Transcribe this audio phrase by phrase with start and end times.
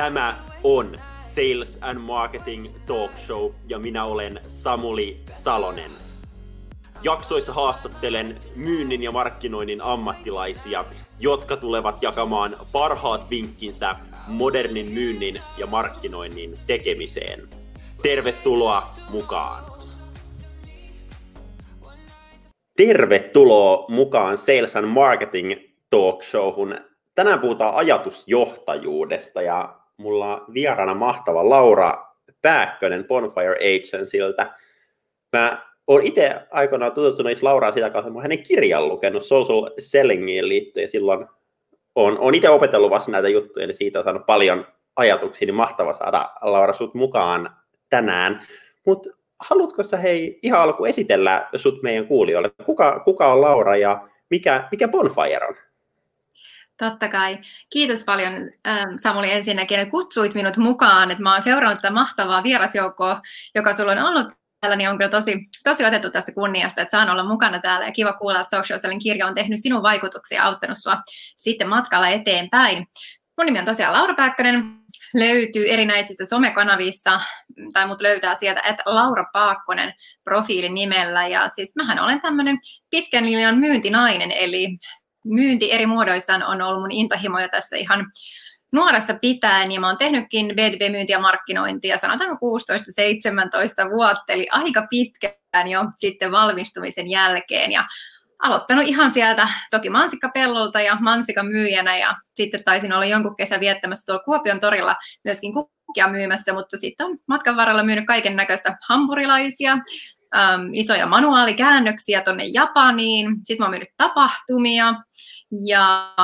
[0.00, 5.90] Tämä on Sales and Marketing Talk Show ja minä olen Samuli Salonen.
[7.02, 10.84] Jaksoissa haastattelen myynnin ja markkinoinnin ammattilaisia,
[11.18, 17.48] jotka tulevat jakamaan parhaat vinkkinsä modernin myynnin ja markkinoinnin tekemiseen.
[18.02, 19.64] Tervetuloa mukaan!
[22.76, 25.52] Tervetuloa mukaan Sales and Marketing
[25.90, 26.74] Talk Showhun.
[27.14, 32.06] Tänään puhutaan ajatusjohtajuudesta ja mulla on vieraana mahtava Laura
[32.42, 34.54] Pääkkönen Bonfire Agencyltä.
[35.32, 40.88] Mä oon itse aikoinaan tutustunut Lauraan sitä kautta, että hänen kirjan lukenut social sellingiin liittyen.
[40.88, 41.26] Silloin
[41.94, 45.92] on, on itse opetellut vasta näitä juttuja, niin siitä on saanut paljon ajatuksia, niin mahtava
[45.92, 47.56] saada Laura sut mukaan
[47.88, 48.46] tänään.
[48.86, 52.50] Mutta haluatko sä hei ihan alku esitellä sut meidän kuulijoille?
[52.64, 55.56] Kuka, kuka on Laura ja mikä, mikä Bonfire on?
[56.80, 57.38] Totta kai.
[57.70, 58.32] Kiitos paljon
[58.68, 61.10] ähm, Samuli ensinnäkin, että kutsuit minut mukaan.
[61.10, 63.20] Että mä oon seurannut tätä mahtavaa vierasjoukkoa,
[63.54, 64.26] joka sulla on ollut
[64.60, 67.86] täällä, niin on kyllä tosi, tosi otettu tästä kunniasta, että saan olla mukana täällä.
[67.86, 70.96] Ja kiva kuulla, että Social Sellin kirja on tehnyt sinun vaikutuksia ja auttanut sinua
[71.36, 72.86] sitten matkalla eteenpäin.
[73.38, 74.64] Mun nimi on tosiaan Laura Pääkkönen,
[75.14, 77.20] löytyy erinäisistä somekanavista,
[77.72, 81.26] tai mut löytää sieltä, että Laura Paakkonen profiilin nimellä.
[81.26, 82.58] Ja siis mähän olen tämmöinen
[82.90, 84.78] pitkän linjan myyntinainen, eli
[85.24, 88.06] myynti eri muodoissaan on ollut mun intohimoja tässä ihan
[88.72, 92.58] nuoresta pitäen, ja mä oon tehnytkin B2B-myyntiä ja markkinointia, sanotaanko
[93.86, 97.84] 16-17 vuotta, eli aika pitkään jo sitten valmistumisen jälkeen, ja
[98.42, 104.06] aloittanut ihan sieltä toki mansikkapellolta ja mansikan myyjänä, ja sitten taisin olla jonkun kesän viettämässä
[104.06, 109.78] tuolla Kuopion torilla myöskin kukkia myymässä, mutta sitten on matkan varrella myynyt kaiken näköistä hampurilaisia,
[110.36, 114.94] äm, isoja manuaalikäännöksiä tuonne Japaniin, sitten mä oon myynyt tapahtumia,
[115.66, 116.14] ja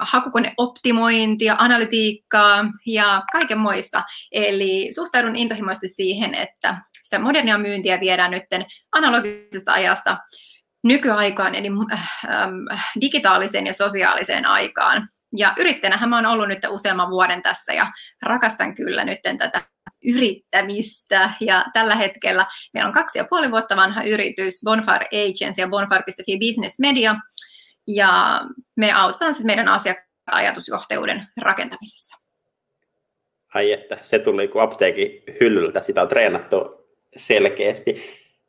[0.00, 4.02] hakukoneoptimointia, analytiikkaa ja kaiken muista.
[4.32, 8.44] Eli suhtaudun intohimoisesti siihen, että sitä modernia myyntiä viedään nyt
[8.92, 10.18] analogisesta ajasta
[10.84, 12.54] nykyaikaan, eli ähm,
[13.00, 15.08] digitaaliseen ja sosiaaliseen aikaan.
[15.36, 17.86] Ja yrittäjänähän mä oon ollut nyt useamman vuoden tässä ja
[18.22, 19.62] rakastan kyllä nyt tätä
[20.04, 21.30] yrittämistä.
[21.40, 26.38] Ja tällä hetkellä meillä on kaksi ja puoli vuotta vanha yritys, Bonfire Agency ja Bonfire.fi
[26.38, 27.16] Business Media,
[27.86, 28.40] ja
[28.76, 32.16] me autetaan siis meidän asiakkaan ajatusjohtajuuden rakentamisessa.
[33.54, 36.56] Ai että, se tuli kuin apteekin hyllyltä, sitä on treenattu
[37.16, 38.02] selkeästi.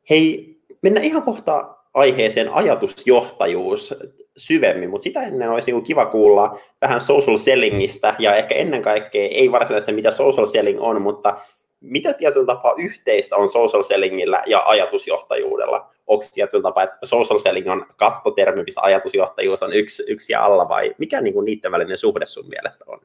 [0.09, 3.93] Hei, mennään ihan kohta aiheeseen ajatusjohtajuus
[4.39, 9.27] syvemmin, mutta sitä ennen olisi niin kiva kuulla vähän social sellingistä ja ehkä ennen kaikkea,
[9.31, 11.37] ei varsinaisesti mitä social selling on, mutta
[11.81, 15.91] mitä tietyllä tapaa yhteistä on social sellingillä ja ajatusjohtajuudella?
[16.07, 20.69] Onko tietyllä tapaa, että social selling on kattotermi, missä ajatusjohtajuus on yksi, yksi ja alla
[20.69, 22.99] vai mikä niin kuin niiden välinen suhde sun mielestä on?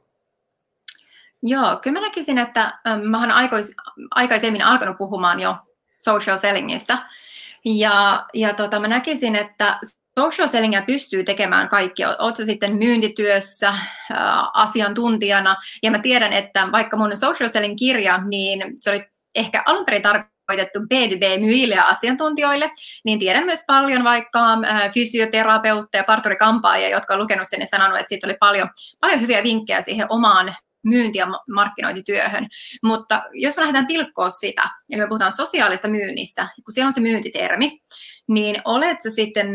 [1.42, 3.30] Joo, kyllä mä näkisin, että ähm, mä oon
[4.14, 5.54] aikaisemmin alkanut puhumaan jo
[5.98, 6.98] social sellingistä.
[7.64, 9.78] Ja, ja tota, mä näkisin, että
[10.20, 12.04] social sellingia pystyy tekemään kaikki.
[12.04, 13.74] Oletko sitten myyntityössä
[14.54, 15.56] asiantuntijana.
[15.82, 19.04] Ja mä tiedän, että vaikka mun social selling kirja, niin se oli
[19.34, 22.70] ehkä alun perin tarkoitettu B2B-myyjille ja asiantuntijoille,
[23.04, 28.08] niin tiedän myös paljon vaikka äh, fysioterapeutteja, parturikampaajia, jotka on lukenut sen ja sanonut, että
[28.08, 28.68] siitä oli paljon,
[29.00, 32.46] paljon hyviä vinkkejä siihen omaan myynti- ja markkinointityöhön.
[32.82, 37.00] Mutta jos me lähdetään pilkkoa sitä, eli me puhutaan sosiaalista myynnistä, kun siellä on se
[37.00, 37.80] myyntitermi,
[38.28, 39.48] niin olet se sitten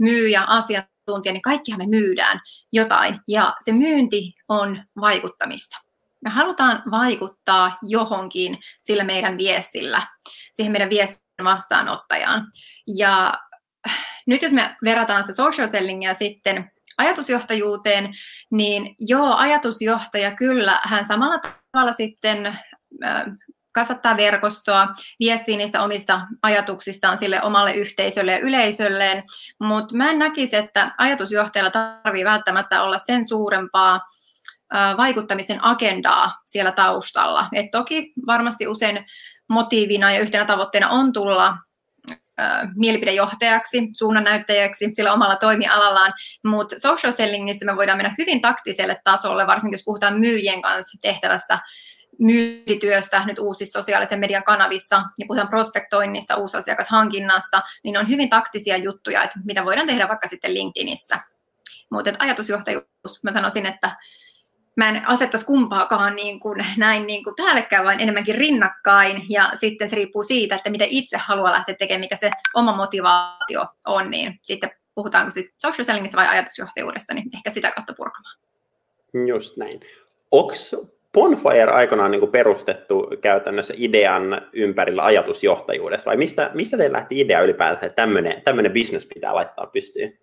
[0.00, 2.40] myyjä, asiantuntija, niin kaikkihan me myydään
[2.72, 3.20] jotain.
[3.28, 5.76] Ja se myynti on vaikuttamista.
[6.24, 10.06] Me halutaan vaikuttaa johonkin sillä meidän viestillä,
[10.52, 12.46] siihen meidän viestin vastaanottajaan.
[12.96, 13.34] Ja
[14.26, 18.14] nyt jos me verrataan se social sellingia sitten ajatusjohtajuuteen,
[18.52, 21.38] niin joo, ajatusjohtaja kyllä, hän samalla
[21.72, 22.58] tavalla sitten
[23.76, 24.88] kasvattaa verkostoa,
[25.20, 29.22] viestii niistä omista ajatuksistaan sille omalle yhteisölle ja yleisölleen,
[29.60, 34.00] mutta mä en näkisi, että ajatusjohtajalla tarvii välttämättä olla sen suurempaa
[34.96, 37.46] vaikuttamisen agendaa siellä taustalla.
[37.52, 39.06] Et toki varmasti usein
[39.48, 41.56] motiivina ja yhtenä tavoitteena on tulla
[42.74, 46.12] mielipidejohtajaksi, suunnannäyttäjäksi sillä omalla toimialallaan,
[46.46, 51.58] mutta social sellingissä me voidaan mennä hyvin taktiselle tasolle, varsinkin jos puhutaan myyjien kanssa tehtävästä
[52.18, 59.22] myyntityöstä nyt uusissa sosiaalisen median kanavissa ja puhutaan prospektoinnista, uusasiakashankinnasta, niin on hyvin taktisia juttuja,
[59.22, 61.20] että mitä voidaan tehdä vaikka sitten LinkedInissä.
[61.90, 63.96] Mutta ajatusjohtajuus, mä sanoisin, että
[64.76, 69.22] mä en asettaisi kumpaakaan niin kuin, näin niin kuin päällekkäin, vaan enemmänkin rinnakkain.
[69.28, 73.66] Ja sitten se riippuu siitä, että mitä itse haluaa lähteä tekemään, mikä se oma motivaatio
[73.86, 78.38] on, niin sitten puhutaanko sitten social sellingistä vai ajatusjohtajuudesta, niin ehkä sitä kautta purkamaan.
[79.26, 79.80] Just näin.
[80.30, 80.54] Onko
[81.16, 87.40] Bonfire aikanaan niin kuin perustettu käytännössä idean ympärillä ajatusjohtajuudessa, vai mistä, mistä teillä lähti idea
[87.40, 90.18] ylipäätään, että tämmöinen, tämmöinen business pitää laittaa pystyyn?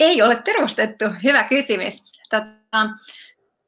[0.00, 1.04] Ei ole perustettu.
[1.24, 2.12] Hyvä kysymys.
[2.30, 2.46] Tota,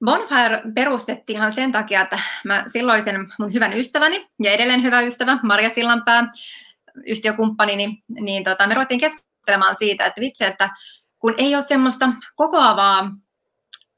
[0.05, 5.39] Bonfire perustettiin ihan sen takia, että mä silloisen mun hyvän ystäväni ja edelleen hyvä ystävä
[5.43, 6.29] Maria Sillanpää,
[7.07, 10.69] yhtiökumppanini, niin tota, me ruvettiin keskustelemaan siitä, että vitsi, että
[11.19, 13.11] kun ei ole semmoista kokoavaa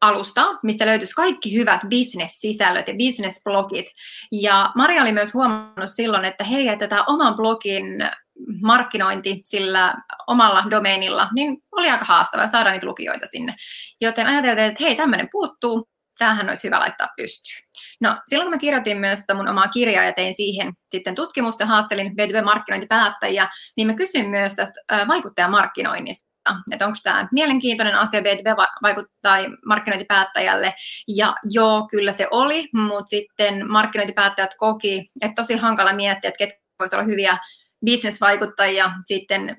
[0.06, 3.86] alusta, mistä löytyisi kaikki hyvät business-sisällöt ja business-blogit.
[4.32, 7.84] Ja Maria oli myös huomannut silloin, että hei, että tämä oman blogin
[8.62, 9.94] markkinointi sillä
[10.26, 13.54] omalla domeinilla, niin oli aika haastavaa saada niitä lukijoita sinne.
[14.00, 15.88] Joten ajateltiin, että hei, tämmöinen puuttuu,
[16.18, 17.62] tämähän olisi hyvä laittaa pystyyn.
[18.00, 22.12] No, silloin kun mä kirjoitin myös mun omaa kirjaa ja tein siihen sitten tutkimusta, haastelin
[22.12, 26.28] B2B-markkinointipäättäjiä, niin mä kysyin myös tästä vaikuttajamarkkinoinnista
[26.72, 30.74] että onko tämä mielenkiintoinen asia B2B vaikuttaa markkinointipäättäjälle.
[31.08, 36.60] Ja joo, kyllä se oli, mutta sitten markkinointipäättäjät koki, että tosi hankala miettiä, että ketkä
[36.80, 37.38] voisi olla hyviä
[37.84, 39.56] bisnesvaikuttajia sitten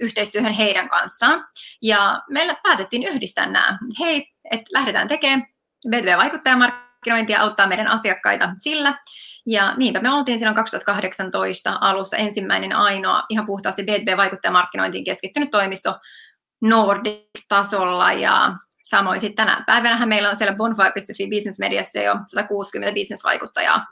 [0.00, 1.44] yhteistyöhön heidän kanssaan.
[1.82, 3.78] Ja meillä päätettiin yhdistää nämä.
[4.00, 5.46] Hei, että lähdetään tekemään
[5.88, 8.94] B2B-vaikuttajamarkkinointia auttaa meidän asiakkaita sillä.
[9.46, 15.98] Ja niinpä me oltiin silloin 2018 alussa ensimmäinen ainoa ihan puhtaasti B2B-vaikuttajamarkkinointiin keskittynyt toimisto
[16.60, 23.86] Nordic-tasolla ja samoin sitten tänä päivänä meillä on siellä bonfire.fi Business Mediassa jo 160 bisnesvaikuttajaa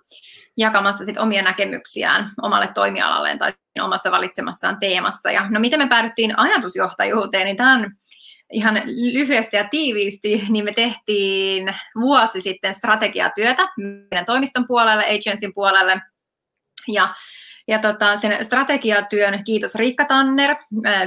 [0.57, 5.31] jakamassa sit omia näkemyksiään omalle toimialalleen tai omassa valitsemassaan teemassa.
[5.31, 7.93] Ja no miten me päädyttiin ajatusjohtajuuteen, niin tämä on
[8.53, 8.83] ihan
[9.13, 13.63] lyhyesti ja tiiviisti, niin me tehtiin vuosi sitten strategiatyötä
[14.11, 16.01] meidän toimiston puolelle, agencyn puolelle.
[16.89, 17.15] Ja
[17.69, 20.57] ja tota, sen strategiatyön, kiitos Riikka Tanner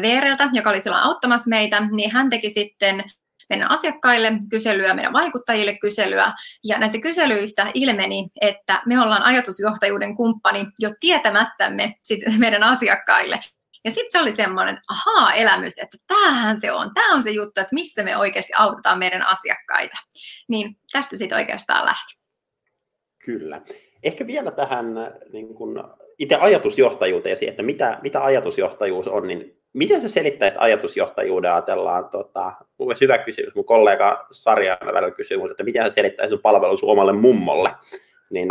[0.01, 3.03] VRltä, joka oli silloin auttamassa meitä, niin hän teki sitten
[3.49, 10.65] meidän asiakkaille kyselyä, meidän vaikuttajille kyselyä, ja näistä kyselyistä ilmeni, että me ollaan ajatusjohtajuuden kumppani
[10.79, 13.39] jo tietämättämme sit meidän asiakkaille.
[13.85, 17.75] Ja sitten se oli semmoinen ahaa-elämys, että tämähän se on, tämä on se juttu, että
[17.75, 19.97] missä me oikeasti autetaan meidän asiakkaita.
[20.47, 22.19] Niin tästä sitten oikeastaan lähti.
[23.25, 23.61] Kyllä.
[24.03, 24.85] Ehkä vielä tähän
[25.33, 25.83] niin kun
[26.17, 32.95] itse ajatusjohtajuuteesi, että mitä, mitä ajatusjohtajuus on, niin miten se selittäisi ajatusjohtajuuden ajatellaan, tota, mun
[33.01, 37.71] hyvä kysymys, mun kollega Sarja välillä kysyy että miten se selittäisi sun palvelun suomalle mummolle,
[38.29, 38.49] niin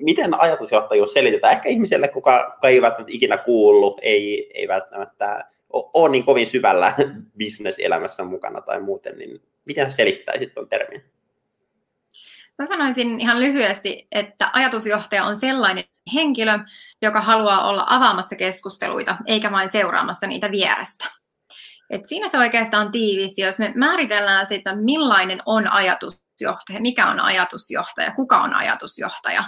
[0.00, 6.08] miten ajatusjohtajuus selitetään ehkä ihmiselle, kuka, kuka ei välttämättä ikinä kuullut, ei, ei välttämättä ole
[6.08, 6.94] niin kovin syvällä
[7.38, 11.04] bisneselämässä mukana tai muuten, niin miten selittäisit tuon termin?
[12.58, 15.84] Mä sanoisin ihan lyhyesti, että ajatusjohtaja on sellainen
[16.14, 16.58] henkilö,
[17.02, 21.04] joka haluaa olla avaamassa keskusteluita, eikä vain seuraamassa niitä vierestä.
[21.90, 25.68] Et siinä se oikeastaan tiivisti, jos me määritellään sitä, millainen on
[26.32, 29.44] ajatusjohtaja, mikä on ajatusjohtaja, kuka on ajatusjohtaja,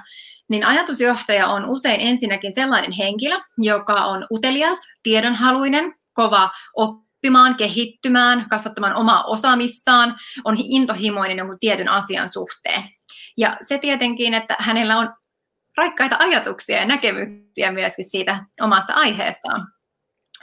[0.48, 8.94] niin ajatusjohtaja on usein ensinnäkin sellainen henkilö, joka on utelias, tiedonhaluinen, kova oppimaan, kehittymään, kasvattamaan
[8.94, 12.82] omaa osaamistaan, on intohimoinen jonkun tietyn asian suhteen.
[13.36, 15.14] Ja se tietenkin, että hänellä on
[15.76, 19.66] raikkaita ajatuksia ja näkemyksiä myöskin siitä omasta aiheestaan.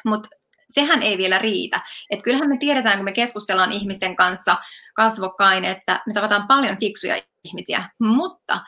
[0.05, 0.29] Mutta
[0.73, 1.81] sehän ei vielä riitä.
[2.09, 4.55] Et kyllähän me tiedetään, kun me keskustellaan ihmisten kanssa
[4.95, 8.59] kasvokkain, että me tavataan paljon fiksuja ihmisiä, mutta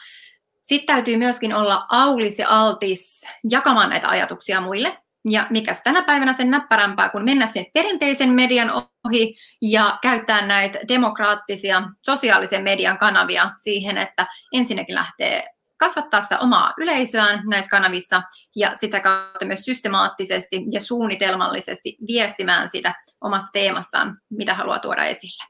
[0.62, 4.98] sitten täytyy myöskin olla aulis ja altis jakamaan näitä ajatuksia muille.
[5.30, 8.72] Ja mikä tänä päivänä sen näppärämpää, kun mennä sen perinteisen median
[9.08, 15.53] ohi ja käyttää näitä demokraattisia sosiaalisen median kanavia siihen, että ensinnäkin lähtee
[15.86, 18.22] kasvattaa sitä omaa yleisöään näissä kanavissa
[18.56, 25.44] ja sitä kautta myös systemaattisesti ja suunnitelmallisesti viestimään sitä omasta teemastaan, mitä haluaa tuoda esille.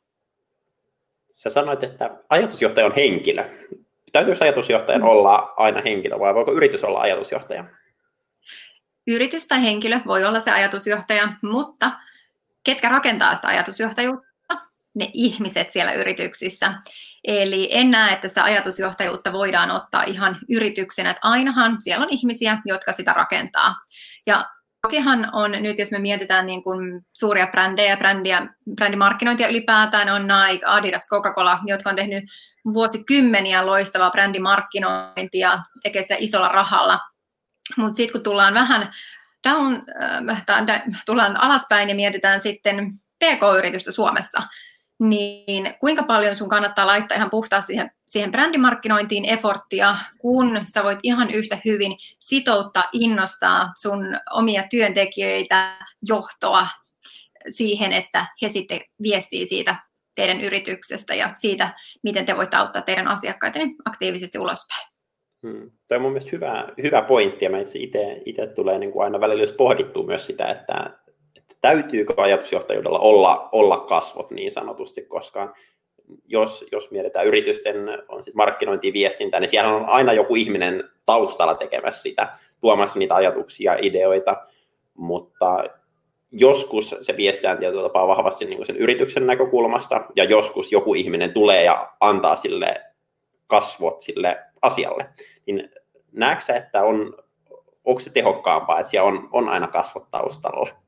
[1.34, 3.50] Sä sanoit, että ajatusjohtaja on henkilö.
[4.12, 7.66] Täytyykö ajatusjohtajan olla aina henkilö vai voiko yritys olla ajatusjohtaja?
[9.08, 11.92] Yritys tai henkilö voi olla se ajatusjohtaja, mutta
[12.64, 14.58] ketkä rakentaa sitä ajatusjohtajuutta?
[14.94, 16.74] Ne ihmiset siellä yrityksissä.
[17.24, 22.58] Eli en näe, että sitä ajatusjohtajuutta voidaan ottaa ihan yrityksenä, että ainahan siellä on ihmisiä,
[22.66, 23.76] jotka sitä rakentaa.
[24.28, 24.44] Ja
[24.82, 30.66] tokihan on nyt, jos me mietitään niin kuin suuria brändejä, brändiä, brändimarkkinointia ylipäätään, on Nike,
[30.66, 32.24] Adidas, Coca-Cola, jotka on tehnyt
[32.74, 37.00] vuosikymmeniä loistavaa brändimarkkinointia, tekee sitä isolla rahalla.
[37.78, 38.92] Mutta sitten kun tullaan vähän
[39.50, 44.42] down, äh, tullaan alaspäin ja mietitään sitten PK-yritystä Suomessa,
[45.10, 51.00] niin kuinka paljon sun kannattaa laittaa ihan puhtaasti siihen, siihen brändimarkkinointiin eforttia, kun sä voit
[51.04, 56.68] ihan yhtä hyvin sitouttaa, innostaa sun omia työntekijöitä, johtoa
[57.50, 59.76] siihen, että he sitten viestii siitä
[60.16, 64.88] teidän yrityksestä ja siitä, miten te voitte auttaa teidän asiakkaita aktiivisesti ulospäin.
[65.48, 65.72] Hmm.
[65.88, 67.52] Tuo on mun mielestä hyvä, hyvä pointti, ja
[68.26, 71.03] itse tulee niin kuin aina välillä jos pohdittu myös sitä, että
[71.64, 75.54] täytyykö ajatusjohtajuudella olla, olla kasvot niin sanotusti, koska
[76.28, 77.76] jos, jos mietitään yritysten
[78.08, 82.28] on sit markkinointiviestintää, niin siellä on aina joku ihminen taustalla tekemässä sitä,
[82.60, 84.38] tuomassa niitä ajatuksia, ideoita,
[84.94, 85.64] mutta
[86.32, 91.64] joskus se viestitään tietyllä tapaa vahvasti niin sen yrityksen näkökulmasta, ja joskus joku ihminen tulee
[91.64, 92.82] ja antaa sille
[93.48, 95.10] kasvot sille asialle.
[95.46, 95.70] Niin
[96.12, 97.16] näetkö että on,
[97.86, 100.83] onko se tehokkaampaa, että siellä on, on aina kasvot taustalla?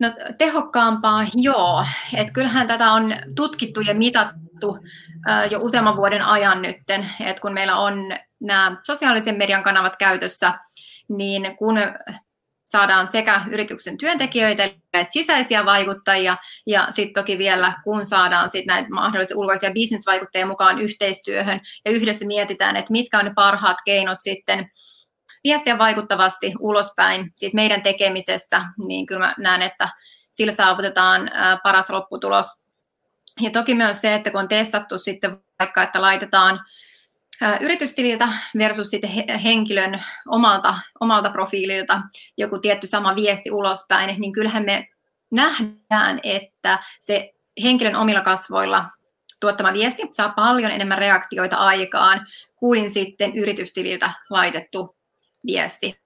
[0.00, 1.84] No tehokkaampaa, joo.
[2.16, 4.78] Et kyllähän tätä on tutkittu ja mitattu
[5.50, 7.94] jo useamman vuoden ajan nytten, että kun meillä on
[8.40, 10.52] nämä sosiaalisen median kanavat käytössä,
[11.08, 11.78] niin kun
[12.64, 18.88] saadaan sekä yrityksen työntekijöitä että sisäisiä vaikuttajia, ja sitten toki vielä, kun saadaan sit näitä
[18.90, 24.70] mahdollisia ulkoisia bisnesvaikuttajia mukaan yhteistyöhön, ja yhdessä mietitään, että mitkä on ne parhaat keinot sitten
[25.44, 29.88] viestiä vaikuttavasti ulospäin siitä meidän tekemisestä, niin kyllä mä näen, että
[30.30, 31.30] sillä saavutetaan
[31.62, 32.46] paras lopputulos.
[33.40, 36.60] Ja toki myös se, että kun on testattu sitten vaikka, että laitetaan
[37.60, 38.28] yritystililtä
[38.58, 39.10] versus sitten
[39.44, 42.00] henkilön omalta, omalta profiililta
[42.36, 44.88] joku tietty sama viesti ulospäin, niin kyllähän me
[45.30, 47.32] nähdään, että se
[47.62, 48.90] henkilön omilla kasvoilla
[49.40, 54.96] tuottama viesti saa paljon enemmän reaktioita aikaan kuin sitten yritystililtä laitettu
[55.46, 56.00] viesti.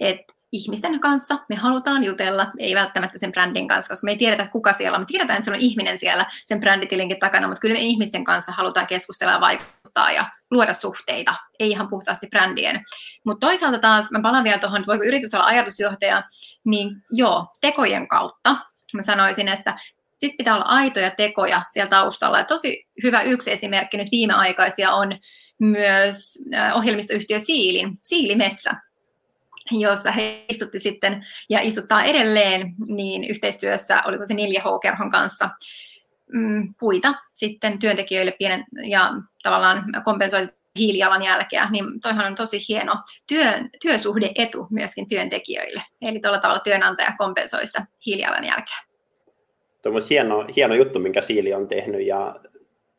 [0.00, 0.20] Et
[0.52, 4.72] ihmisten kanssa me halutaan jutella, ei välttämättä sen brändin kanssa, koska me ei tiedetä, kuka
[4.72, 5.02] siellä on.
[5.02, 8.52] Me tiedetään, että se on ihminen siellä sen bränditilinkin takana, mutta kyllä me ihmisten kanssa
[8.52, 12.84] halutaan keskustella ja vaikuttaa ja luoda suhteita, ei ihan puhtaasti brändien.
[13.24, 16.22] Mutta toisaalta taas, mä palaan vielä tuohon, että voiko yritys olla ajatusjohtaja,
[16.64, 18.56] niin joo, tekojen kautta.
[18.94, 19.76] Mä sanoisin, että
[20.10, 22.38] sitten pitää olla aitoja tekoja siellä taustalla.
[22.38, 25.18] Ja tosi hyvä yksi esimerkki nyt viimeaikaisia on
[25.58, 28.74] myös äh, ohjelmistoyhtiö Siilin, Siilimetsä,
[29.70, 35.50] jossa he istutti sitten ja istuttaa edelleen niin yhteistyössä, oliko se 4H-kerhon kanssa,
[36.32, 39.10] mm, puita sitten työntekijöille pienen ja
[39.42, 40.48] tavallaan kompensoi
[40.78, 42.92] hiilijalanjälkeä, niin toihan on tosi hieno
[43.26, 43.44] työ,
[43.82, 45.82] työsuhdeetu myöskin työntekijöille.
[46.02, 48.76] Eli tuolla tavalla työnantaja kompensoi sitä hiilijalanjälkeä.
[49.82, 52.36] Tuo on hieno, hieno juttu, minkä Siili on tehnyt, ja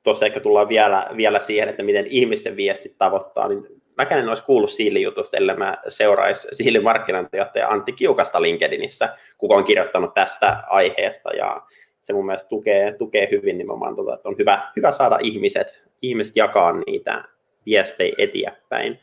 [0.07, 4.43] tuossa ehkä tullaan vielä, vielä siihen, että miten ihmisten viestit tavoittaa, niin mäkään en olisi
[4.43, 10.63] kuullut Siilin jutusta, ellei mä seuraisi Siilin markkinointijohtaja Antti Kiukasta LinkedInissä, kuka on kirjoittanut tästä
[10.67, 11.61] aiheesta, ja
[12.01, 16.35] se mun mielestä tukee, tukee hyvin nimenomaan, tuota, että on hyvä, hyvä saada ihmiset, ihmiset
[16.35, 17.23] jakaa niitä
[17.65, 18.99] viestejä eteenpäin.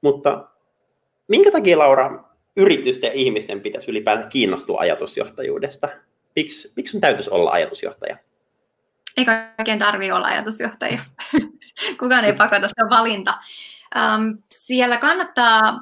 [0.00, 0.48] Mutta
[1.28, 2.24] minkä takia, Laura,
[2.56, 5.88] yritysten ja ihmisten pitäisi ylipäätään kiinnostua ajatusjohtajuudesta?
[6.36, 8.16] Miksi, miksi sun täytyisi olla ajatusjohtaja?
[9.16, 10.98] Ei kaikkien tarvitse olla ajatusjohtaja.
[12.00, 13.34] Kukaan ei pakota, se on valinta.
[13.96, 15.80] Um, siellä kannattaa,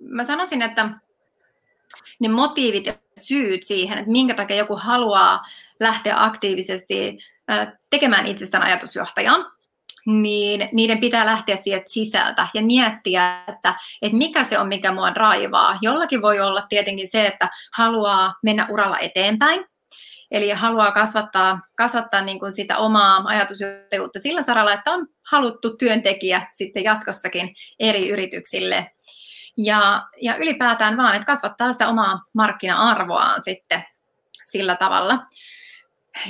[0.00, 0.88] mä sanoisin, että
[2.20, 5.42] ne motiivit ja syyt siihen, että minkä takia joku haluaa
[5.80, 7.18] lähteä aktiivisesti
[7.90, 9.52] tekemään itsestään ajatusjohtajan,
[10.06, 15.10] niin niiden pitää lähteä sieltä sisältä ja miettiä, että, että mikä se on, mikä mua
[15.10, 15.78] raivaa.
[15.82, 19.64] Jollakin voi olla tietenkin se, että haluaa mennä uralla eteenpäin,
[20.30, 26.48] eli haluaa kasvattaa, kasvattaa niin kuin sitä omaa ajatusjohtajuutta sillä saralla, että on haluttu työntekijä
[26.52, 28.90] sitten jatkossakin eri yrityksille.
[29.56, 33.84] Ja, ja ylipäätään vaan, että kasvattaa sitä omaa markkina-arvoaan sitten
[34.46, 35.18] sillä tavalla.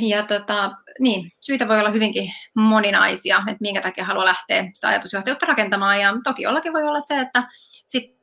[0.01, 5.47] Ja tota, niin, syitä voi olla hyvinkin moninaisia, että minkä takia haluaa lähteä sitä ajatusjohtajuutta
[5.47, 6.01] rakentamaan.
[6.01, 7.43] Ja toki jollakin voi olla se, että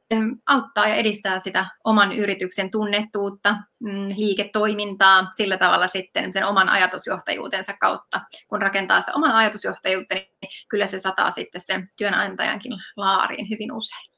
[0.09, 6.69] sitten auttaa ja edistää sitä oman yrityksen tunnettuutta, mm, liiketoimintaa sillä tavalla sitten sen oman
[6.69, 8.21] ajatusjohtajuutensa kautta.
[8.47, 10.27] Kun rakentaa sitä oman ajatusjohtajuutta, niin
[10.69, 14.11] kyllä se sataa sitten sen työnantajankin laariin hyvin usein.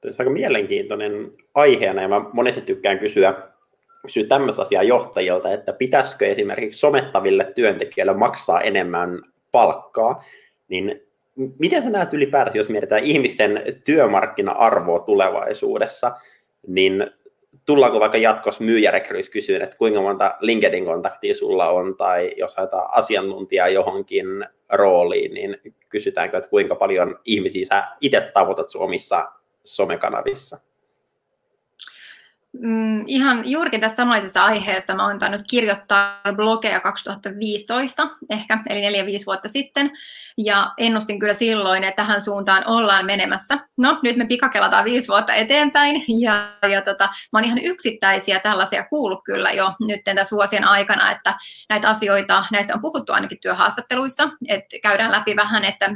[0.00, 3.34] Tämä on aika mielenkiintoinen aiheena ja mä monesti tykkään kysyä
[4.02, 9.22] kysyä tämmöistä asiaa johtajilta, että pitäisikö esimerkiksi somettaville työntekijöille maksaa enemmän
[9.52, 10.24] palkkaa,
[10.68, 11.07] niin
[11.58, 16.12] miten sä näet ylipäätään, jos mietitään ihmisten työmarkkina-arvoa tulevaisuudessa,
[16.66, 17.10] niin
[17.66, 23.68] tullaanko vaikka jatkossa myyjärekryissä kysyyn, että kuinka monta LinkedIn-kontaktia sulla on, tai jos haetaan asiantuntijaa
[23.68, 24.26] johonkin
[24.72, 25.56] rooliin, niin
[25.88, 29.28] kysytäänkö, että kuinka paljon ihmisiä sä itse tavoitat omissa
[29.64, 30.58] somekanavissa?
[32.52, 39.26] Mm, ihan juurikin tässä samaisesta aiheesta mä oon tainnut kirjoittaa blogeja 2015 ehkä, eli 4-5
[39.26, 39.90] vuotta sitten,
[40.38, 43.58] ja ennustin kyllä silloin, että tähän suuntaan ollaan menemässä.
[43.78, 48.84] No, nyt me pikakelataan viisi vuotta eteenpäin, ja, ja tota, mä oon ihan yksittäisiä tällaisia
[48.84, 51.34] kuullut kyllä jo nyt tässä vuosien aikana, että
[51.68, 55.90] näitä asioita, näistä on puhuttu ainakin työhaastatteluissa, että käydään läpi vähän, että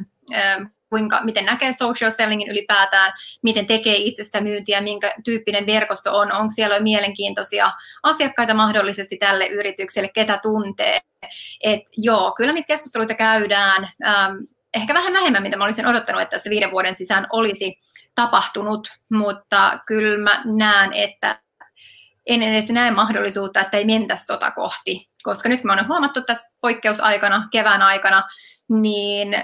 [0.93, 6.51] kuinka, miten näkee social sellingin ylipäätään, miten tekee itsestä myyntiä, minkä tyyppinen verkosto on, onko
[6.55, 7.73] siellä mielenkiintoisia
[8.03, 10.99] asiakkaita mahdollisesti tälle yritykselle, ketä tuntee.
[11.63, 14.37] Et joo, kyllä niitä keskusteluita käydään, ähm,
[14.75, 17.79] ehkä vähän vähemmän, mitä mä olisin odottanut, että tässä viiden vuoden sisään olisi
[18.15, 21.41] tapahtunut, mutta kyllä mä näen, että
[22.27, 26.49] en edes näe mahdollisuutta, että ei mentäisi tota kohti, koska nyt me on huomattu tässä
[26.61, 28.23] poikkeusaikana, kevään aikana,
[28.69, 29.35] niin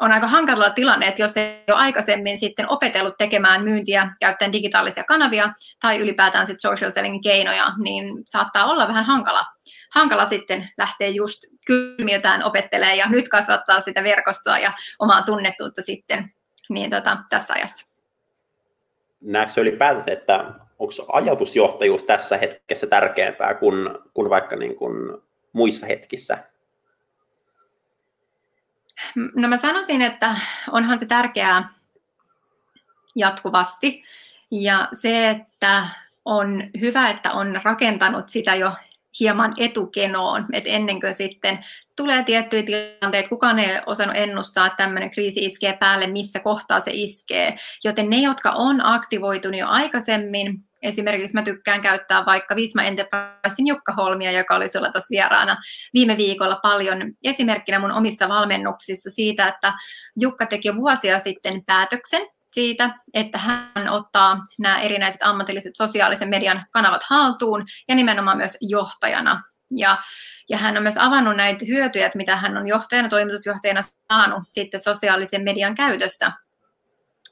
[0.00, 5.04] on aika hankalalla tilanne, että jos ei ole aikaisemmin sitten opetellut tekemään myyntiä käyttäen digitaalisia
[5.04, 9.40] kanavia tai ylipäätään sitten social selling keinoja, niin saattaa olla vähän hankala,
[9.94, 16.32] hankala sitten lähteä just kylmiltään opettelee ja nyt kasvattaa sitä verkostoa ja omaa tunnettuutta sitten
[16.68, 17.86] niin tota, tässä ajassa.
[19.20, 26.38] Näetkö ylipäätänsä, että onko ajatusjohtajuus tässä hetkessä tärkeämpää kuin, kuin vaikka niin kuin muissa hetkissä?
[29.36, 30.36] No mä sanoisin, että
[30.70, 31.68] onhan se tärkeää
[33.16, 34.04] jatkuvasti.
[34.50, 35.88] Ja se, että
[36.24, 38.72] on hyvä, että on rakentanut sitä jo
[39.20, 41.58] hieman etukenoon, että ennen kuin sitten
[41.96, 46.90] tulee tiettyjä tilanteita, kukaan ei osannut ennustaa, että tämmöinen kriisi iskee päälle, missä kohtaa se
[46.94, 47.58] iskee.
[47.84, 53.92] Joten ne, jotka on aktivoitunut jo aikaisemmin, Esimerkiksi mä tykkään käyttää vaikka Visma Enterprisein Jukka
[53.92, 55.56] Holmia, joka oli sulla tuossa vieraana
[55.94, 59.72] viime viikolla paljon esimerkkinä mun omissa valmennuksissa siitä, että
[60.16, 66.66] Jukka teki jo vuosia sitten päätöksen siitä, että hän ottaa nämä erinäiset ammatilliset sosiaalisen median
[66.70, 69.42] kanavat haltuun ja nimenomaan myös johtajana.
[69.76, 69.96] Ja,
[70.48, 73.82] ja hän on myös avannut näitä hyötyjä, mitä hän on johtajana, toimitusjohtajana
[74.12, 76.32] saanut sitten sosiaalisen median käytöstä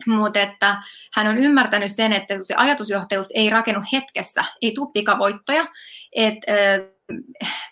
[0.07, 0.77] mutta että
[1.15, 5.67] hän on ymmärtänyt sen, että se ajatusjohtajuus ei rakennu hetkessä, ei tule pikavoittoja,
[6.17, 6.53] että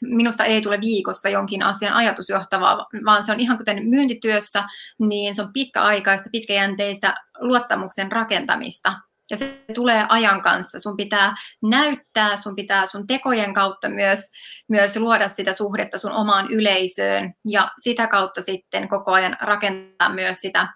[0.00, 4.64] minusta ei tule viikossa jonkin asian ajatusjohtavaa, vaan se on ihan kuten myyntityössä,
[4.98, 8.92] niin se on pitkäaikaista, pitkäjänteistä luottamuksen rakentamista.
[9.30, 10.78] Ja se tulee ajan kanssa.
[10.78, 14.20] Sun pitää näyttää, sun pitää sun tekojen kautta myös,
[14.68, 20.40] myös luoda sitä suhdetta sun omaan yleisöön ja sitä kautta sitten koko ajan rakentaa myös
[20.40, 20.68] sitä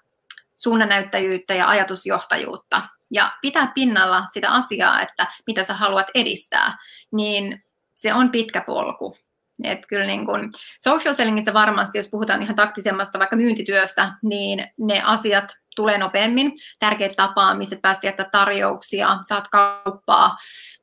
[0.58, 6.76] suunnanäyttäjyyttä ja ajatusjohtajuutta ja pitää pinnalla sitä asiaa, että mitä sä haluat edistää,
[7.12, 7.64] niin
[7.96, 9.16] se on pitkä polku.
[9.64, 15.02] Et kyllä niin kun social sellingissä varmasti, jos puhutaan ihan taktisemmasta vaikka myyntityöstä, niin ne
[15.04, 16.52] asiat tulee nopeammin.
[16.78, 20.36] Tärkeät tapaamiset, päästä jättää tarjouksia, saat kauppaa,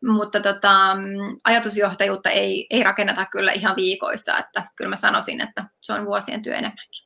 [0.06, 0.98] mutta tota,
[1.44, 6.42] ajatusjohtajuutta ei, ei rakenneta kyllä ihan viikoissa, että kyllä mä sanoisin, että se on vuosien
[6.42, 7.05] työ enemmänkin.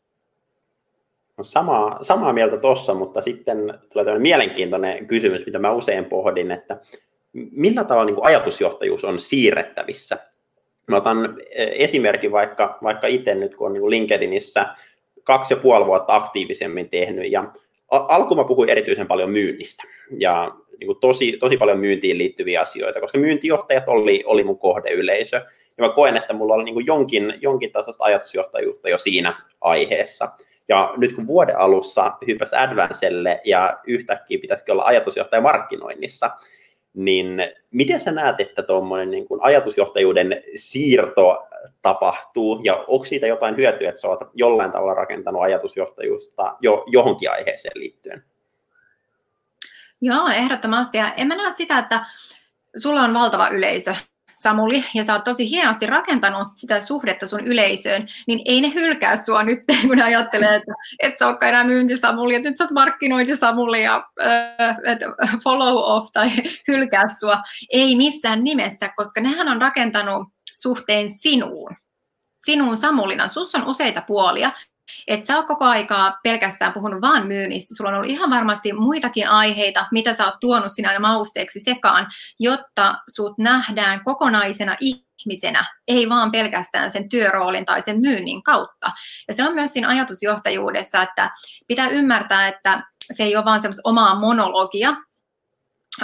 [1.42, 6.80] Samaa, samaa mieltä tuossa, mutta sitten tulee tämmöinen mielenkiintoinen kysymys, mitä mä usein pohdin, että
[7.34, 10.18] millä tavalla niin kuin ajatusjohtajuus on siirrettävissä?
[10.88, 14.66] Mä otan e, esimerkin vaikka, vaikka itse nyt, kun on niin LinkedInissä
[15.24, 17.54] kaksi ja puoli vuotta aktiivisemmin tehnyt, ja
[17.92, 19.84] alkuun mä puhuin erityisen paljon myynnistä,
[20.20, 25.38] ja niin kuin tosi, tosi paljon myyntiin liittyviä asioita, koska myyntijohtajat oli, oli mun kohdeyleisö,
[25.78, 30.30] ja mä koen, että mulla oli niin kuin jonkin, jonkin tasosta ajatusjohtajuutta jo siinä aiheessa.
[30.70, 36.32] Ja nyt kun vuoden alussa hyppäsi Advancelle ja yhtäkkiä pitäisikin olla ajatusjohtaja markkinoinnissa,
[36.94, 41.48] niin miten sä näet, että tuommoinen niin kuin ajatusjohtajuuden siirto
[41.82, 47.32] tapahtuu, ja onko siitä jotain hyötyä, että sä oot jollain tavalla rakentanut ajatusjohtajuutta jo johonkin
[47.32, 48.24] aiheeseen liittyen?
[50.02, 50.98] Joo, ehdottomasti.
[50.98, 52.06] Ja en mä näe sitä, että
[52.76, 53.96] sulla on valtava yleisö
[54.42, 59.18] Samuli, ja sä oot tosi hienosti rakentanut sitä suhdetta sun yleisöön, niin ei ne hylkää
[59.18, 62.64] sua nyt, kun ne ajattelee, että et sä olekaan enää myynti Samuli, että nyt sä
[62.64, 64.78] oot markkinointi Samuli ja äh,
[65.44, 66.30] follow off tai
[66.68, 67.38] hylkää sua.
[67.70, 71.76] Ei missään nimessä, koska nehän on rakentanut suhteen sinuun
[72.38, 73.28] sinuun Samulina.
[73.28, 74.52] Sus on useita puolia,
[75.08, 77.76] et sä oot koko aikaa pelkästään puhunut vaan myynnistä.
[77.76, 82.08] Sulla on ollut ihan varmasti muitakin aiheita, mitä sä oot tuonut sinä aina mausteeksi sekaan,
[82.40, 88.92] jotta sut nähdään kokonaisena ihmisenä, ei vaan pelkästään sen työroolin tai sen myynnin kautta.
[89.28, 91.30] Ja se on myös siinä ajatusjohtajuudessa, että
[91.68, 94.94] pitää ymmärtää, että se ei ole vaan semmoista omaa monologia,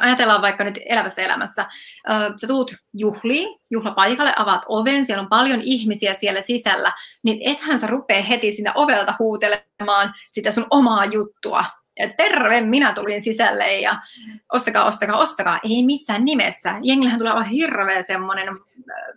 [0.01, 1.65] ajatellaan vaikka nyt elävässä elämässä,
[2.41, 6.91] sä tuut juhliin, juhlapaikalle, avaat oven, siellä on paljon ihmisiä siellä sisällä,
[7.23, 11.65] niin ethän sä rupea heti sinne ovelta huutelemaan sitä sun omaa juttua,
[12.17, 13.95] terve, minä tulin sisälle ja
[14.53, 15.59] ostakaa, ostakaa, ostakaa.
[15.63, 16.79] Ei missään nimessä.
[16.83, 18.47] Jengillähän tulee olla hirveä semmoinen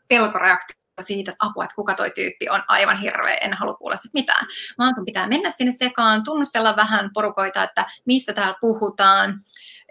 [0.08, 4.14] pelkoreaktio siitä, että apua, että kuka toi tyyppi on aivan hirveä, en halua kuulla sit
[4.14, 4.46] mitään.
[4.78, 9.40] Vaan sun pitää mennä sinne sekaan, tunnustella vähän porukoita, että mistä täällä puhutaan,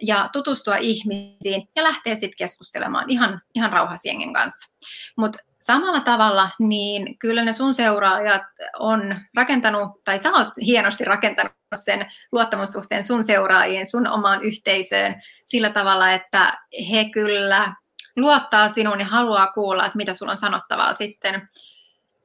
[0.02, 4.70] ja tutustua ihmisiin ja lähteä sitten keskustelemaan ihan, ihan rauhasjengen kanssa.
[5.18, 8.42] Mutta samalla tavalla, niin kyllä ne sun seuraajat
[8.80, 15.16] on rakentanut, tai sä oot hienosti rakentanut sen luottamussuhteen sun seuraajiin, sun omaan yhteisöön
[15.46, 16.60] sillä tavalla, että
[16.92, 17.76] he kyllä
[18.18, 21.50] luottaa sinuun ja haluaa kuulla, että mitä sulla on sanottavaa sitten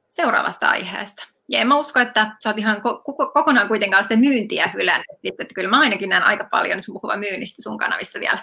[0.09, 1.23] seuraavasta aiheesta.
[1.49, 5.43] Ja en mä usko, että sä oot ihan ko- kokonaan kuitenkaan sitä myyntiä hylännyt sitten,
[5.43, 8.39] että kyllä mä ainakin näen aika paljon sun puhuva myynnistä sun kanavissa vielä.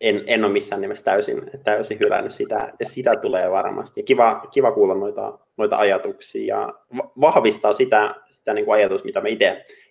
[0.00, 4.02] En, en ole missään nimessä täysin, täysin hylännyt sitä, ja sitä tulee varmasti.
[4.02, 6.74] Kiva, kiva kuulla noita, noita ajatuksia ja
[7.20, 9.28] vahvistaa sitä, sitä niin kuin ajatus, mitä mä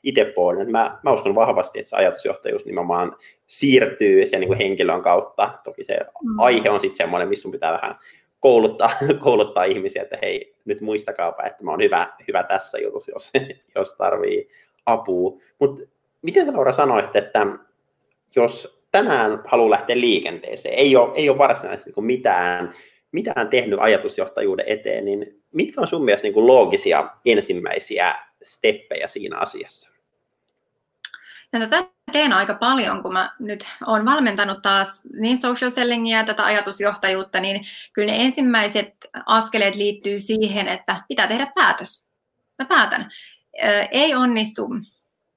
[0.04, 0.72] itse pohdin.
[0.72, 3.16] Mä, mä uskon vahvasti, että se ajatusjohtajuus nimenomaan
[3.48, 5.60] siirtyy sen niin kuin henkilön kautta.
[5.64, 6.40] Toki se mm.
[6.40, 7.96] aihe on sitten semmoinen, missä sun pitää vähän
[8.40, 8.92] kouluttaa,
[9.24, 13.32] kouluttaa ihmisiä, että hei, nyt muistakaapa, että mä oon hyvä, hyvä tässä jutussa, jos,
[13.76, 14.50] jos tarvii
[14.86, 15.38] apua.
[15.60, 15.84] Mutta
[16.22, 17.48] miten sä Laura sanoit, että
[18.36, 22.74] jos tänään haluaa lähteä liikenteeseen, ei ole, ei ole varsinaisesti niin mitään,
[23.16, 29.90] mitään tehnyt ajatusjohtajuuden eteen, niin mitkä on sun mielestä niin loogisia ensimmäisiä steppejä siinä asiassa?
[31.54, 36.24] Ja tätä teen aika paljon, kun mä nyt olen valmentanut taas niin social sellingia ja
[36.24, 37.62] tätä ajatusjohtajuutta, niin
[37.94, 38.94] kyllä ne ensimmäiset
[39.26, 42.06] askeleet liittyy siihen, että pitää tehdä päätös.
[42.60, 43.10] Mä päätän.
[43.92, 44.70] Ei onnistu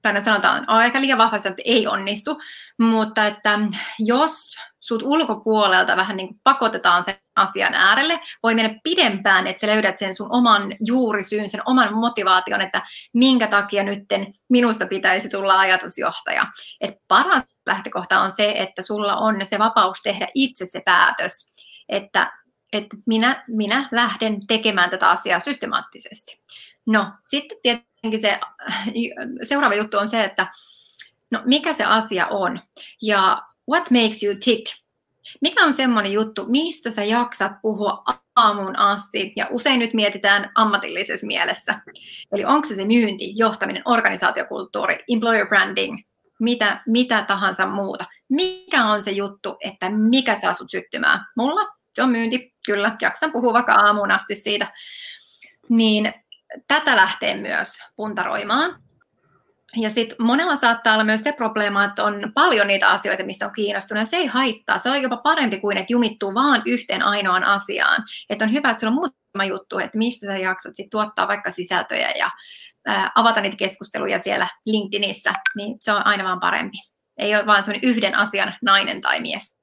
[0.01, 2.37] tai sanotaan, on aika liian vahvasti, että ei onnistu,
[2.79, 3.59] mutta että
[3.99, 9.67] jos sut ulkopuolelta vähän niin kuin pakotetaan sen asian äärelle, voi mennä pidempään, että sä
[9.67, 12.81] löydät sen sun oman juurisyyn, sen oman motivaation, että
[13.13, 16.45] minkä takia nytten minusta pitäisi tulla ajatusjohtaja.
[16.81, 21.51] Et paras lähtökohta on se, että sulla on se vapaus tehdä itse se päätös,
[21.89, 22.31] että,
[22.73, 26.41] että minä, minä lähden tekemään tätä asiaa systemaattisesti.
[26.85, 27.88] No, sitten tietenkin
[28.21, 28.39] se
[29.41, 30.47] seuraava juttu on se, että
[31.31, 32.61] no, mikä se asia on
[33.01, 34.65] ja what makes you tick.
[35.41, 38.03] Mikä on semmoinen juttu, mistä sä jaksat puhua
[38.35, 41.81] aamuun asti, ja usein nyt mietitään ammatillisessa mielessä.
[42.31, 45.99] Eli onko se se myynti, johtaminen, organisaatiokulttuuri, employer branding,
[46.39, 48.05] mitä, mitä tahansa muuta.
[48.29, 51.25] Mikä on se juttu, että mikä saa sut syttymään?
[51.37, 51.61] Mulla
[51.93, 54.73] se on myynti, kyllä, jaksan puhua vaikka aamuun asti siitä.
[55.69, 56.13] Niin
[56.67, 58.83] tätä lähtee myös puntaroimaan.
[59.77, 63.51] Ja sitten monella saattaa olla myös se probleema, että on paljon niitä asioita, mistä on
[63.51, 64.77] kiinnostunut, ja se ei haittaa.
[64.77, 68.03] Se on jopa parempi kuin, että jumittuu vaan yhteen ainoaan asiaan.
[68.29, 71.51] Että on hyvä, että sulla on muutama juttu, että mistä sä jaksat sit tuottaa vaikka
[71.51, 72.29] sisältöjä ja
[72.85, 76.77] ää, avata niitä keskusteluja siellä LinkedInissä, niin se on aina vaan parempi.
[77.17, 79.59] Ei ole vaan sellainen yhden asian nainen tai mies.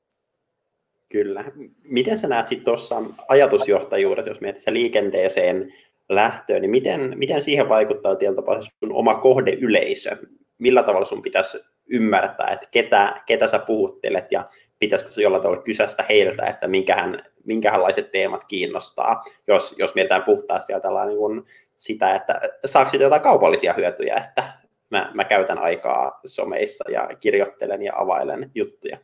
[1.08, 1.44] Kyllä.
[1.82, 2.96] Miten sä näet sitten tuossa
[3.28, 5.72] ajatusjohtajuudessa, jos mietit liikenteeseen
[6.08, 10.16] lähtöön, niin miten, miten siihen vaikuttaa tietyllä sun oma kohdeyleisö?
[10.58, 11.58] Millä tavalla sun pitäisi
[11.90, 17.22] ymmärtää, että ketä, ketä sä puhuttelet ja pitäisikö se jollain tavalla kysästä heiltä, että minkähän,
[17.44, 21.44] minkähänlaiset teemat kiinnostaa, jos, jos mietitään puhtaasti ja niin kuin
[21.76, 24.52] sitä, että saako siitä jotain kaupallisia hyötyjä, että
[24.90, 28.98] mä, mä käytän aikaa someissa ja kirjoittelen ja availen juttuja.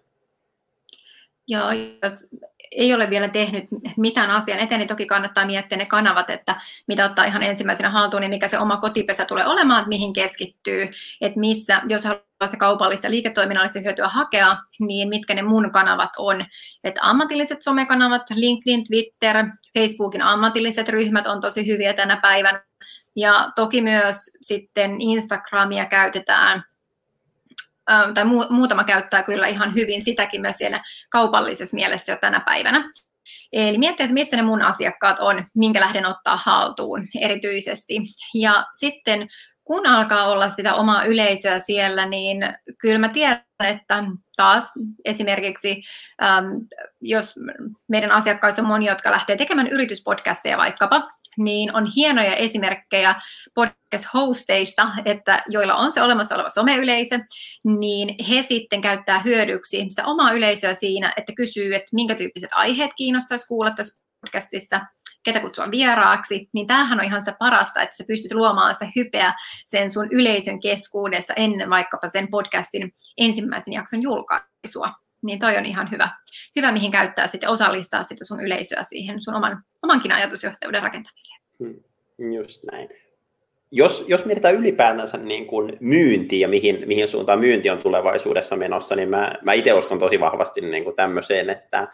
[1.48, 1.68] Joo,
[2.02, 2.28] jos
[2.76, 3.64] ei ole vielä tehnyt
[3.96, 6.56] mitään asian eteen, niin toki kannattaa miettiä ne kanavat, että
[6.88, 10.88] mitä ottaa ihan ensimmäisenä haltuun, niin mikä se oma kotipesä tulee olemaan, että mihin keskittyy,
[11.20, 16.44] että missä, jos haluaa se kaupallista liiketoiminnallista hyötyä hakea, niin mitkä ne mun kanavat on.
[16.84, 19.46] Että ammatilliset somekanavat, LinkedIn, Twitter,
[19.78, 22.64] Facebookin ammatilliset ryhmät on tosi hyviä tänä päivänä.
[23.16, 26.64] Ja toki myös sitten Instagramia käytetään
[28.14, 32.90] tai muutama käyttää kyllä ihan hyvin sitäkin myös siellä kaupallisessa mielessä jo tänä päivänä.
[33.52, 37.98] Eli miettiä, että missä ne mun asiakkaat on, minkä lähden ottaa haltuun erityisesti.
[38.34, 39.28] Ja sitten
[39.64, 42.38] kun alkaa olla sitä omaa yleisöä siellä, niin
[42.78, 44.04] kyllä mä tiedän, että
[44.36, 44.72] taas
[45.04, 45.82] esimerkiksi,
[47.00, 47.34] jos
[47.88, 53.14] meidän asiakkaissa on moni, jotka lähtee tekemään yrityspodcasteja vaikkapa, niin on hienoja esimerkkejä
[53.54, 57.18] podcast-hosteista, että joilla on se olemassa oleva someyleisö,
[57.64, 62.90] niin he sitten käyttää hyödyksi sitä omaa yleisöä siinä, että kysyy, että minkä tyyppiset aiheet
[62.96, 64.80] kiinnostaisi kuulla tässä podcastissa,
[65.22, 69.34] ketä kutsua vieraaksi, niin tämähän on ihan sitä parasta, että sä pystyt luomaan sitä hypeä
[69.64, 75.01] sen sun yleisön keskuudessa ennen vaikkapa sen podcastin ensimmäisen jakson julkaisua.
[75.22, 76.08] Niin toi on ihan hyvä,
[76.56, 81.40] hyvä mihin käyttää sitten osallistaa sitä sun yleisöä siihen sun oman, omankin ajatusjohtajuuden rakentamiseen.
[81.58, 82.88] Hmm, just näin.
[83.70, 88.96] jos, jos mietitään ylipäätänsä niin kuin myyntiä ja mihin, mihin suuntaan myynti on tulevaisuudessa menossa,
[88.96, 91.88] niin mä, mä itse uskon tosi vahvasti niin kuin tämmöiseen, että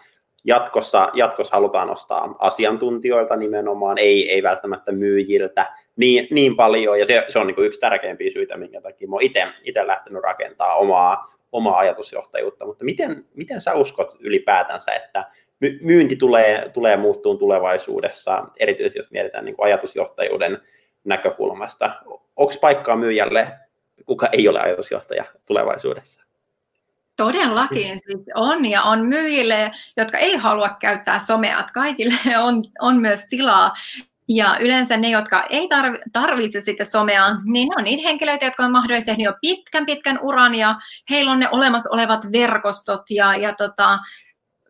[0.45, 7.25] jatkossa, jatkossa halutaan ostaa asiantuntijoilta nimenomaan, ei, ei välttämättä myyjiltä niin, niin paljon, ja se,
[7.29, 9.23] se on niin kuin yksi tärkeimpiä syitä, minkä takia mä oon
[9.63, 15.31] itse lähtenyt rakentaa omaa, omaa ajatusjohtajuutta, mutta miten, miten sä uskot ylipäätänsä, että
[15.81, 20.59] myynti tulee, tulee muuttuun tulevaisuudessa, erityisesti jos mietitään niin kuin ajatusjohtajuuden
[21.05, 21.91] näkökulmasta.
[22.37, 23.49] Onko paikkaa myyjälle,
[24.07, 26.21] kuka ei ole ajatusjohtaja tulevaisuudessa?
[27.17, 31.57] Todellakin siis on ja on myyjille, jotka ei halua käyttää somea.
[31.75, 33.75] Kaikille on, on myös tilaa.
[34.29, 38.65] Ja yleensä ne, jotka ei tarvi, tarvitse sitten somea, niin ne on niitä henkilöitä, jotka
[38.65, 40.75] on mahdollisesti tehnyt jo pitkän pitkän uran ja
[41.11, 43.99] heillä on ne olemassa olevat verkostot ja, ja, tota,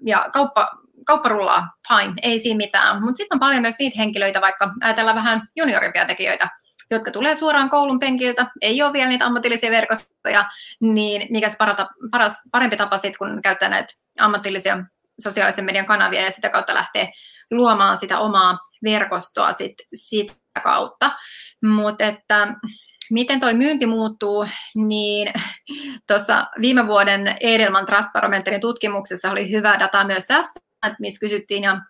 [0.06, 0.68] ja kauppa,
[1.06, 3.02] kauppa rullaa, fine, ei siinä mitään.
[3.02, 6.48] Mutta sitten on paljon myös niitä henkilöitä, vaikka ajatellaan vähän juniorimpia tekijöitä,
[6.90, 10.44] jotka tulee suoraan koulun penkiltä, ei ole vielä niitä ammatillisia verkostoja,
[10.80, 14.78] niin mikä parata, paras, parempi tapa sitten, kun käyttää näitä ammatillisia
[15.22, 17.12] sosiaalisen median kanavia ja sitä kautta lähtee
[17.50, 21.10] luomaan sitä omaa verkostoa sit, sitä kautta.
[21.64, 22.54] Mutta että
[23.10, 25.28] miten toi myynti muuttuu, niin
[26.08, 28.10] tuossa viime vuoden Edelman Trust
[28.60, 30.60] tutkimuksessa oli hyvä data myös tästä,
[30.98, 31.80] missä kysyttiin ja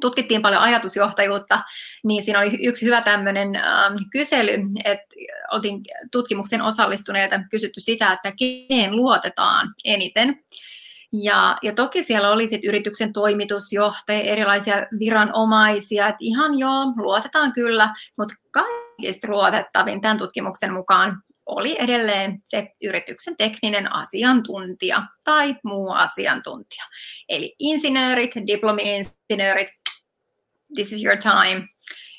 [0.00, 1.62] tutkittiin paljon ajatusjohtajuutta,
[2.04, 4.52] niin siinä oli yksi hyvä tämmöinen äh, kysely,
[4.84, 5.06] että
[5.52, 5.80] oltiin
[6.12, 10.44] tutkimuksen osallistuneita kysytty sitä, että kenen luotetaan eniten.
[11.22, 17.88] Ja, ja toki siellä oli sit yrityksen toimitusjohtaja, erilaisia viranomaisia, että ihan joo, luotetaan kyllä,
[18.18, 26.84] mutta kaikista luotettavin tämän tutkimuksen mukaan oli edelleen se yrityksen tekninen asiantuntija tai muu asiantuntija.
[27.28, 29.68] Eli insinöörit, diplomi-insinöörit,
[30.74, 31.68] this is your time.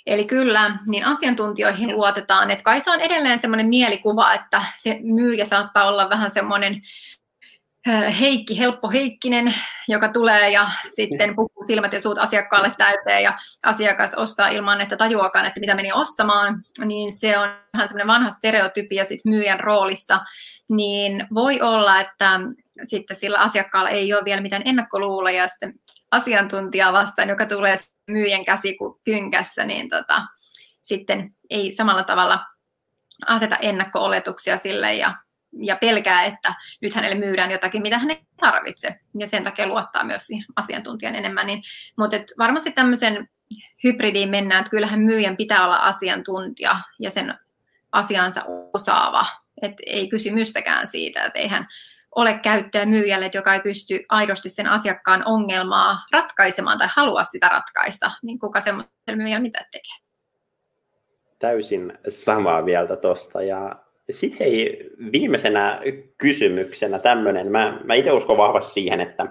[0.06, 5.46] Eli kyllä, niin asiantuntijoihin luotetaan, että kai se on edelleen semmoinen mielikuva, että se myyjä
[5.46, 6.82] saattaa olla vähän semmoinen
[8.20, 9.54] Heikki, helppo Heikkinen,
[9.88, 14.98] joka tulee ja sitten puhuu silmät ja suut asiakkaalle täyteen ja asiakas ostaa ilman, että
[14.98, 20.20] tajuakaan, että mitä meni ostamaan, niin se on vähän semmoinen vanha stereotypia sit myyjän roolista,
[20.70, 22.40] niin voi olla, että
[22.84, 25.74] sitten sillä asiakkaalla ei ole vielä mitään ennakkoluuloja ja sitten
[26.12, 30.22] asiantuntijaa vastaan, joka tulee myyjän käsi kynkässä, niin tota,
[30.82, 32.40] sitten ei samalla tavalla
[33.28, 35.25] aseta ennakko-oletuksia sille ja
[35.60, 38.96] ja pelkää, että nyt hänelle myydään jotakin, mitä hän ei tarvitse.
[39.20, 41.48] Ja sen takia luottaa myös asiantuntijan enemmän.
[41.48, 41.64] Niin,
[41.98, 43.30] mutta et varmasti tämmöisen
[43.84, 47.34] hybridiin mennään, että kyllähän myyjän pitää olla asiantuntija ja sen
[47.92, 48.42] asiansa
[48.74, 49.26] osaava.
[49.62, 51.68] että ei kysymystäkään siitä, että eihän
[52.16, 58.12] ole käyttöä myyjälle, joka ei pysty aidosti sen asiakkaan ongelmaa ratkaisemaan tai halua sitä ratkaista,
[58.24, 59.96] niin kuka semmoisella myyjällä mitä tekee?
[61.40, 65.82] Täysin samaa mieltä tuosta ja sitten hei, viimeisenä
[66.18, 69.28] kysymyksenä tämmöinen, mä, mä itse uskon vahvasti siihen, että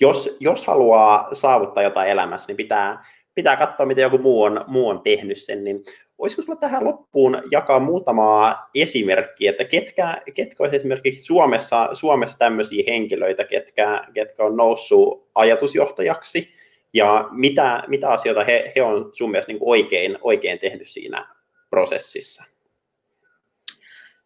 [0.00, 3.04] jos, jos haluaa saavuttaa jotain elämässä, niin pitää,
[3.34, 5.82] pitää katsoa, miten joku muu on, muu on tehnyt sen, niin
[6.18, 12.84] olisiko sinulla tähän loppuun jakaa muutamaa esimerkkiä, että ketkä, ketkä olisi esimerkiksi Suomessa, Suomessa tämmöisiä
[12.86, 16.54] henkilöitä, ketkä, ketkä on noussut ajatusjohtajaksi,
[16.92, 21.26] ja mitä, mitä asioita he, he on sun mielestä niin oikein, oikein tehnyt siinä
[21.70, 22.44] prosessissa?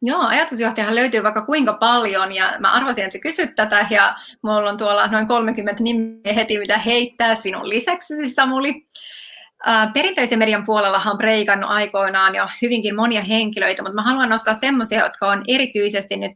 [0.07, 4.71] Joo, ajatusjohtajahan löytyy vaikka kuinka paljon ja mä arvasin, että sä kysyt tätä ja mulla
[4.71, 8.87] on tuolla noin 30 nimeä heti, mitä heittää sinun lisäksi, Samuli.
[9.95, 15.05] Perinteisen median puolella on breikannut aikoinaan jo hyvinkin monia henkilöitä, mutta mä haluan nostaa semmoisia,
[15.05, 16.33] jotka on erityisesti nyt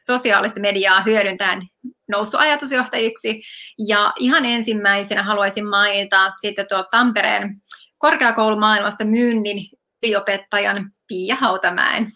[0.00, 1.68] sosiaalista mediaa hyödyntäen
[2.08, 3.42] noussut ajatusjohtajiksi.
[3.88, 7.62] Ja ihan ensimmäisenä haluaisin mainita sitten tuolta Tampereen
[7.98, 9.70] korkeakoulumaailmasta myynnin
[10.02, 12.12] yliopettajan Pia Hautamäen.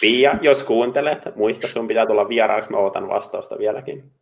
[0.00, 4.12] Pia, jos kuuntelet, muista, sun pitää tulla vieraaksi, mä odotan vastausta vieläkin.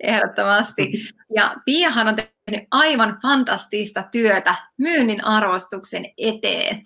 [0.00, 0.92] Ehdottomasti.
[1.34, 6.82] Ja Piahan on tehnyt aivan fantastista työtä myynnin arvostuksen eteen.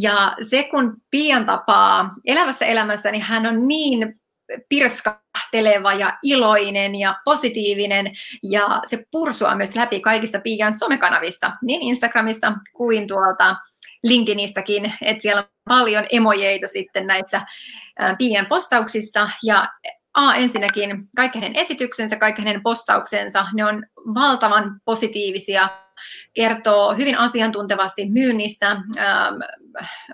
[0.00, 4.20] Ja se, kun Pian tapaa elävässä elämässä, niin hän on niin
[4.68, 12.52] pirskahteleva ja iloinen ja positiivinen ja se pursua myös läpi kaikista Pian somekanavista, niin Instagramista
[12.72, 13.56] kuin tuolta
[14.02, 17.42] LinkedInistäkin, että siellä on paljon emojeita sitten näissä
[18.18, 19.30] Pian postauksissa.
[19.42, 19.66] Ja
[20.14, 25.68] A, ensinnäkin kaikki hänen esityksensä, kaikki hänen postauksensa, ne on valtavan positiivisia,
[26.34, 28.76] kertoo hyvin asiantuntevasti myynnistä,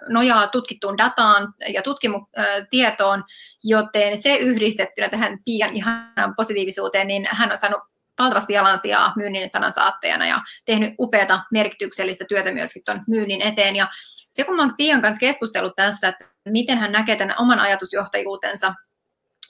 [0.09, 3.25] nojaa tutkittuun dataan ja tutkimutietoon,
[3.65, 7.81] joten se yhdistettynä tähän Pian ihanan positiivisuuteen, niin hän on saanut
[8.19, 13.77] valtavasti jalansijaa myynnin sanan saattajana ja tehnyt upeata merkityksellistä työtä myöskin tuon myynnin eteen.
[13.77, 13.87] Ja
[14.31, 18.75] se, kun mä oon Pian kanssa keskustellut tässä, että miten hän näkee tämän oman ajatusjohtajuutensa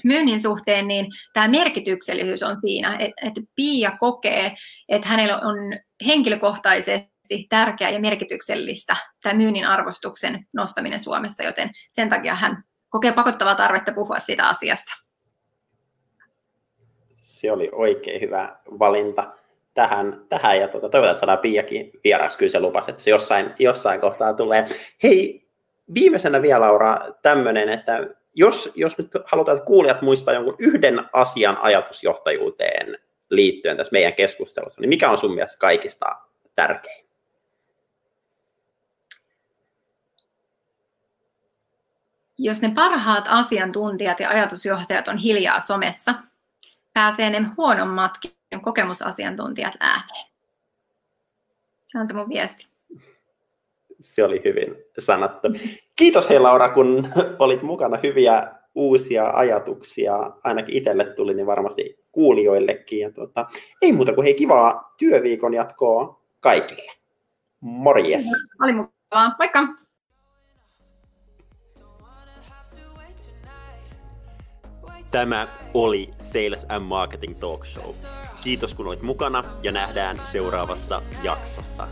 [0.05, 4.55] myynnin suhteen, niin tämä merkityksellisyys on siinä, että, että Pia kokee,
[4.89, 5.57] että hänellä on
[6.07, 13.55] henkilökohtaisesti tärkeää ja merkityksellistä tämä myynnin arvostuksen nostaminen Suomessa, joten sen takia hän kokee pakottavaa
[13.55, 14.93] tarvetta puhua siitä asiasta.
[17.43, 19.33] Se oli oikein hyvä valinta
[19.75, 24.01] tähän, tähän ja tuota, toivotaan saadaan Piakin vieraaksi, kyllä se lupasi, että se jossain, jossain
[24.01, 24.65] kohtaa tulee.
[25.03, 25.47] Hei,
[25.95, 31.59] viimeisenä vielä Laura tämmöinen, että jos, jos nyt halutaan, että kuulijat muistaa jonkun yhden asian
[31.63, 32.99] ajatusjohtajuuteen
[33.31, 36.17] liittyen tässä meidän keskustelussa, niin mikä on sun mielestä kaikista
[36.55, 37.07] tärkein?
[42.39, 46.15] Jos ne parhaat asiantuntijat ja ajatusjohtajat on hiljaa somessa,
[46.95, 50.27] pääsee ne huonommatkin kokemusasiantuntijat ääneen.
[51.87, 52.69] Se on se mun viesti.
[54.01, 55.49] Se oli hyvin sanottu.
[55.97, 57.99] Kiitos hei Laura, kun olit mukana.
[58.03, 62.99] Hyviä uusia ajatuksia ainakin itselle tuli, niin varmasti kuulijoillekin.
[62.99, 63.47] Ja tuota,
[63.83, 66.93] ei muuta kuin hei kivaa työviikon jatkoa kaikille.
[67.61, 68.25] Morjes.
[68.63, 69.37] Oli mukavaa.
[69.39, 69.82] Moikka.
[75.13, 77.95] Tämä oli Sales and Marketing Talk Show.
[78.43, 81.89] Kiitos kun olit mukana ja nähdään seuraavassa jaksossa.